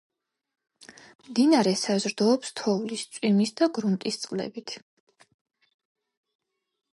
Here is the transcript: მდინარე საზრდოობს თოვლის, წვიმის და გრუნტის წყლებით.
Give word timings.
მდინარე 1.25 1.73
საზრდოობს 1.81 2.55
თოვლის, 2.61 3.03
წვიმის 3.17 3.53
და 3.61 3.69
გრუნტის 3.77 4.19
წყლებით. 4.25 4.75